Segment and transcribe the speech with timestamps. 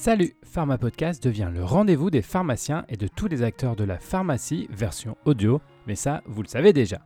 [0.00, 3.98] Salut, Pharma Podcast devient le rendez-vous des pharmaciens et de tous les acteurs de la
[3.98, 7.00] pharmacie version audio, mais ça, vous le savez déjà.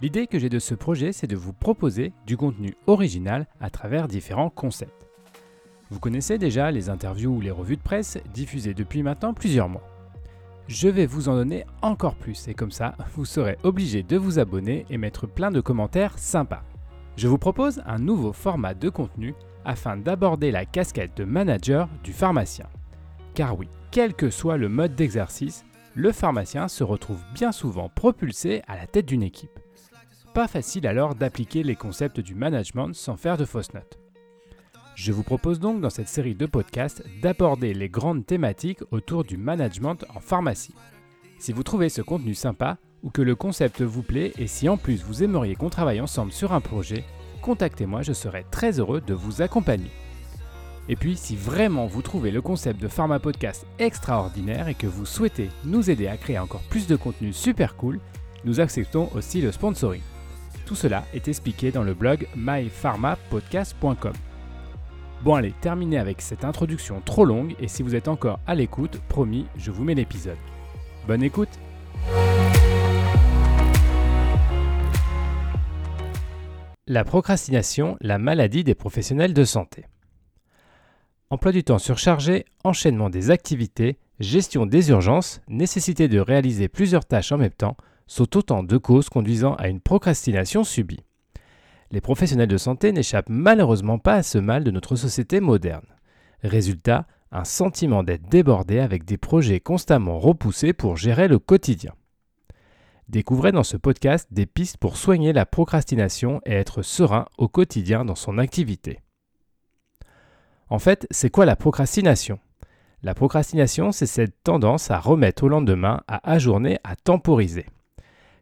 [0.00, 4.08] L'idée que j'ai de ce projet, c'est de vous proposer du contenu original à travers
[4.08, 5.06] différents concepts.
[5.90, 9.86] Vous connaissez déjà les interviews ou les revues de presse diffusées depuis maintenant plusieurs mois.
[10.68, 14.38] Je vais vous en donner encore plus et comme ça, vous serez obligé de vous
[14.38, 16.64] abonner et mettre plein de commentaires sympas.
[17.18, 22.12] Je vous propose un nouveau format de contenu afin d'aborder la casquette de manager du
[22.12, 22.66] pharmacien.
[23.34, 25.64] Car oui, quel que soit le mode d'exercice,
[25.94, 29.58] le pharmacien se retrouve bien souvent propulsé à la tête d'une équipe.
[30.34, 33.98] Pas facile alors d'appliquer les concepts du management sans faire de fausses notes.
[34.94, 39.36] Je vous propose donc dans cette série de podcasts d'aborder les grandes thématiques autour du
[39.36, 40.74] management en pharmacie.
[41.38, 44.76] Si vous trouvez ce contenu sympa ou que le concept vous plaît et si en
[44.76, 47.04] plus vous aimeriez qu'on travaille ensemble sur un projet,
[47.40, 49.90] contactez-moi, je serai très heureux de vous accompagner.
[50.88, 55.06] Et puis, si vraiment vous trouvez le concept de Pharma Podcast extraordinaire et que vous
[55.06, 58.00] souhaitez nous aider à créer encore plus de contenu super cool,
[58.44, 60.02] nous acceptons aussi le sponsoring.
[60.66, 64.12] Tout cela est expliqué dans le blog mypharmapodcast.com.
[65.22, 69.00] Bon allez, terminez avec cette introduction trop longue et si vous êtes encore à l'écoute,
[69.08, 70.38] promis, je vous mets l'épisode.
[71.06, 71.50] Bonne écoute
[76.92, 79.84] La procrastination, la maladie des professionnels de santé.
[81.30, 87.30] Emploi du temps surchargé, enchaînement des activités, gestion des urgences, nécessité de réaliser plusieurs tâches
[87.30, 87.76] en même temps
[88.08, 91.04] sont autant de causes conduisant à une procrastination subie.
[91.92, 95.86] Les professionnels de santé n'échappent malheureusement pas à ce mal de notre société moderne.
[96.42, 101.92] Résultat, un sentiment d'être débordé avec des projets constamment repoussés pour gérer le quotidien.
[103.10, 108.04] Découvrez dans ce podcast des pistes pour soigner la procrastination et être serein au quotidien
[108.04, 109.00] dans son activité.
[110.68, 112.38] En fait, c'est quoi la procrastination?
[113.02, 117.66] La procrastination, c'est cette tendance à remettre au lendemain, à ajourner, à temporiser.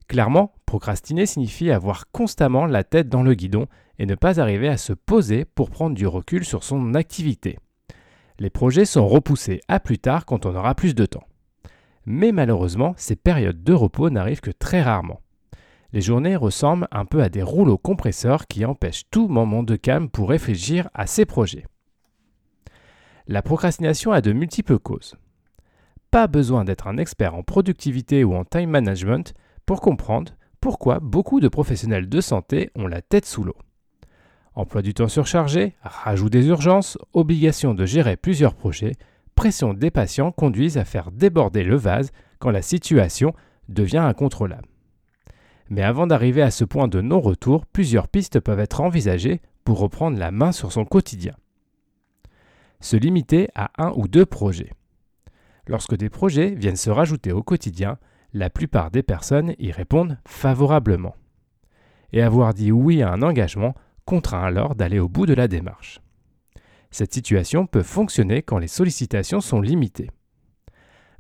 [0.07, 3.69] Clairement, procrastiner signifie avoir constamment la tête dans le guidon
[3.99, 7.59] et ne pas arriver à se poser pour prendre du recul sur son activité.
[8.39, 11.25] Les projets sont repoussés à plus tard quand on aura plus de temps.
[12.11, 15.21] Mais malheureusement, ces périodes de repos n'arrivent que très rarement.
[15.93, 20.09] Les journées ressemblent un peu à des rouleaux compresseurs qui empêchent tout moment de calme
[20.09, 21.67] pour réfléchir à ses projets.
[23.27, 25.17] La procrastination a de multiples causes.
[26.11, 29.35] Pas besoin d'être un expert en productivité ou en time management
[29.67, 30.33] pour comprendre
[30.63, 33.59] pourquoi beaucoup de professionnels de santé ont la tête sous l'eau.
[34.55, 38.95] Emploi du temps surchargé, rajout des urgences, obligation de gérer plusieurs projets,
[39.39, 42.11] pression des patients conduisent à faire déborder le vase
[42.41, 43.35] quand la situation
[43.69, 44.67] devient incontrôlable.
[45.71, 50.19] Mais avant d'arriver à ce point de non-retour, plusieurs pistes peuvent être envisagées pour reprendre
[50.19, 51.37] la main sur son quotidien.
[52.81, 54.73] Se limiter à un ou deux projets.
[55.69, 57.99] Lorsque des projets viennent se rajouter au quotidien,
[58.33, 61.15] la plupart des personnes y répondent favorablement.
[62.13, 66.01] Et avoir dit oui à un engagement contraint alors d'aller au bout de la démarche.
[66.91, 70.11] Cette situation peut fonctionner quand les sollicitations sont limitées.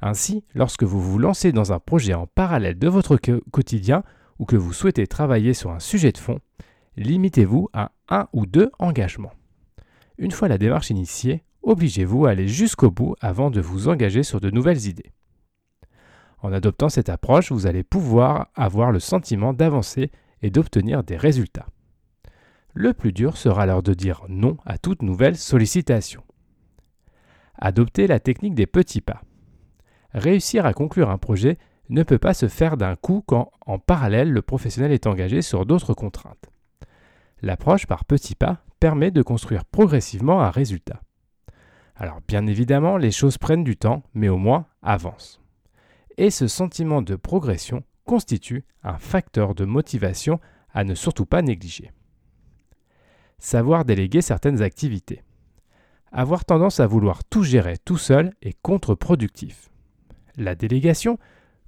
[0.00, 4.04] Ainsi, lorsque vous vous lancez dans un projet en parallèle de votre quotidien
[4.38, 6.38] ou que vous souhaitez travailler sur un sujet de fond,
[6.96, 9.32] limitez-vous à un ou deux engagements.
[10.18, 14.40] Une fois la démarche initiée, obligez-vous à aller jusqu'au bout avant de vous engager sur
[14.40, 15.12] de nouvelles idées.
[16.40, 20.10] En adoptant cette approche, vous allez pouvoir avoir le sentiment d'avancer
[20.42, 21.66] et d'obtenir des résultats.
[22.80, 26.22] Le plus dur sera alors de dire non à toute nouvelle sollicitation.
[27.56, 29.22] Adopter la technique des petits pas.
[30.14, 31.58] Réussir à conclure un projet
[31.88, 35.66] ne peut pas se faire d'un coup quand, en parallèle, le professionnel est engagé sur
[35.66, 36.50] d'autres contraintes.
[37.42, 41.02] L'approche par petits pas permet de construire progressivement un résultat.
[41.96, 45.40] Alors bien évidemment, les choses prennent du temps, mais au moins avancent.
[46.16, 50.38] Et ce sentiment de progression constitue un facteur de motivation
[50.72, 51.90] à ne surtout pas négliger
[53.38, 55.22] savoir déléguer certaines activités.
[56.10, 59.70] Avoir tendance à vouloir tout gérer tout seul est contre-productif.
[60.36, 61.18] La délégation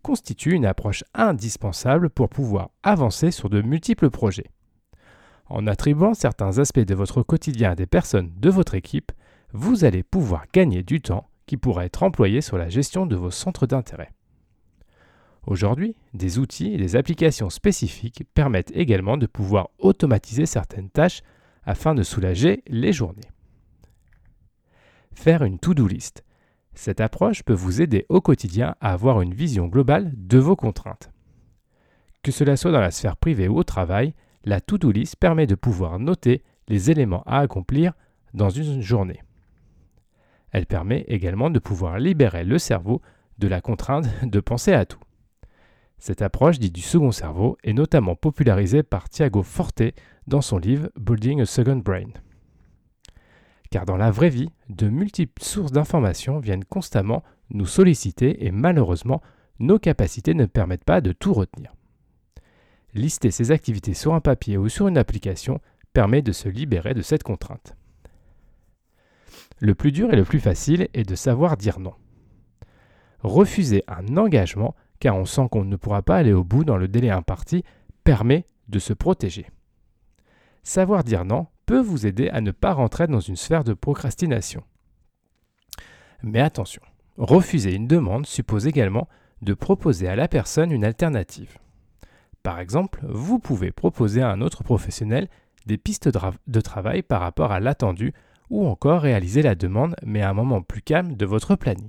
[0.03, 4.51] constitue une approche indispensable pour pouvoir avancer sur de multiples projets.
[5.47, 9.13] En attribuant certains aspects de votre quotidien à des personnes de votre équipe,
[9.53, 13.33] vous allez pouvoir gagner du temps qui pourra être employé sur la gestion de vos
[13.33, 14.13] centres d'intérêt.
[15.47, 21.23] Aujourd'hui, des outils et des applications spécifiques permettent également de pouvoir automatiser certaines tâches
[21.65, 23.31] afin de soulager les journées.
[25.15, 26.25] Faire une to-do list.
[26.75, 31.11] Cette approche peut vous aider au quotidien à avoir une vision globale de vos contraintes.
[32.23, 34.15] Que cela soit dans la sphère privée ou au travail,
[34.45, 37.93] la to-do list permet de pouvoir noter les éléments à accomplir
[38.33, 39.23] dans une journée.
[40.53, 43.03] Elle permet également de pouvoir libérer le cerveau
[43.39, 45.01] de la contrainte de penser à tout.
[45.99, 49.83] Cette approche dite du second cerveau est notamment popularisée par Thiago Forte
[50.31, 52.13] dans son livre Building a Second Brain.
[53.71, 59.23] Car dans la vraie vie, de multiples sources d'informations viennent constamment nous solliciter et malheureusement,
[59.59, 61.75] nos capacités ne permettent pas de tout retenir.
[62.95, 65.61] Lister ces activités sur un papier ou sur une application
[65.93, 67.77] permet de se libérer de cette contrainte.
[69.59, 71.95] Le plus dur et le plus facile est de savoir dire non.
[73.19, 76.87] Refuser un engagement car on sent qu'on ne pourra pas aller au bout dans le
[76.87, 77.65] délai imparti
[78.05, 79.47] permet de se protéger.
[80.63, 84.63] Savoir dire non peut vous aider à ne pas rentrer dans une sphère de procrastination.
[86.23, 86.83] Mais attention,
[87.17, 89.09] refuser une demande suppose également
[89.43, 91.59] de proposer à la personne une alternative.
[92.43, 95.29] Par exemple, vous pouvez proposer à un autre professionnel
[95.67, 98.13] des pistes de travail par rapport à l'attendu
[98.49, 101.89] ou encore réaliser la demande mais à un moment plus calme de votre planning.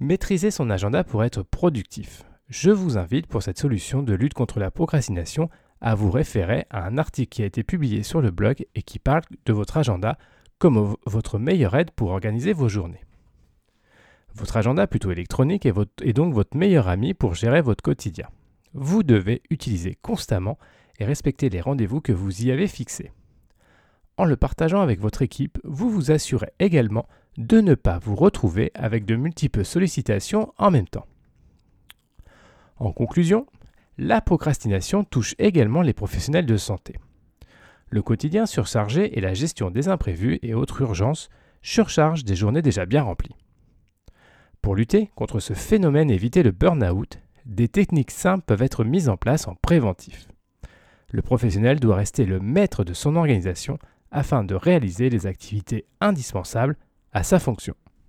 [0.00, 2.24] Maîtriser son agenda pour être productif.
[2.48, 5.48] Je vous invite pour cette solution de lutte contre la procrastination
[5.82, 8.98] à vous référer à un article qui a été publié sur le blog et qui
[8.98, 10.16] parle de votre agenda
[10.58, 13.04] comme votre meilleure aide pour organiser vos journées.
[14.34, 18.28] Votre agenda plutôt électronique est, donc votre meilleur ami pour gérer votre quotidien.
[18.72, 20.56] Vous devez utiliser constamment
[20.98, 23.10] et respecter les rendez-vous que vous y avez fixés.
[24.16, 27.08] En le partageant avec votre équipe, vous vous assurez également
[27.38, 31.06] de ne pas vous retrouver avec de multiples sollicitations en même temps.
[32.76, 33.46] En conclusion,
[33.98, 36.96] la procrastination touche également les professionnels de santé.
[37.90, 41.28] Le quotidien surchargé et la gestion des imprévus et autres urgences
[41.60, 43.36] surchargent des journées déjà bien remplies.
[44.62, 49.08] Pour lutter contre ce phénomène et éviter le burn-out, des techniques simples peuvent être mises
[49.08, 50.28] en place en préventif.
[51.10, 53.78] Le professionnel doit rester le maître de son organisation
[54.10, 56.76] afin de réaliser les activités indispensables
[57.12, 57.74] à sa fonction.